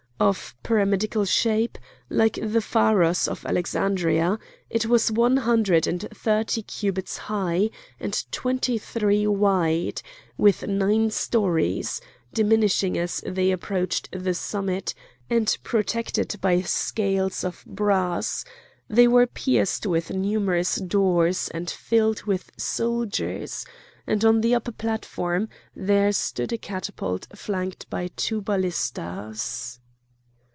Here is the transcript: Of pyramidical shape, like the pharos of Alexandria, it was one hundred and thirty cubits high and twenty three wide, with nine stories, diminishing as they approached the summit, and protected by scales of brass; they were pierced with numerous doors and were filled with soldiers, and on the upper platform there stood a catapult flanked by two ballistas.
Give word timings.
Of 0.21 0.53
pyramidical 0.61 1.25
shape, 1.25 1.79
like 2.07 2.37
the 2.39 2.61
pharos 2.61 3.27
of 3.27 3.43
Alexandria, 3.43 4.37
it 4.69 4.85
was 4.85 5.11
one 5.11 5.37
hundred 5.37 5.87
and 5.87 6.07
thirty 6.13 6.61
cubits 6.61 7.17
high 7.17 7.71
and 7.99 8.23
twenty 8.31 8.77
three 8.77 9.25
wide, 9.25 10.03
with 10.37 10.67
nine 10.67 11.09
stories, 11.09 12.01
diminishing 12.31 12.99
as 12.99 13.23
they 13.25 13.49
approached 13.51 14.09
the 14.11 14.35
summit, 14.35 14.93
and 15.27 15.57
protected 15.63 16.35
by 16.39 16.61
scales 16.61 17.43
of 17.43 17.63
brass; 17.65 18.45
they 18.87 19.07
were 19.07 19.25
pierced 19.25 19.87
with 19.87 20.11
numerous 20.11 20.75
doors 20.75 21.47
and 21.51 21.65
were 21.69 21.73
filled 21.75 22.23
with 22.25 22.51
soldiers, 22.57 23.65
and 24.05 24.23
on 24.23 24.41
the 24.41 24.53
upper 24.53 24.71
platform 24.71 25.49
there 25.75 26.11
stood 26.11 26.53
a 26.53 26.59
catapult 26.59 27.25
flanked 27.35 27.89
by 27.89 28.07
two 28.15 28.39
ballistas. 28.39 29.79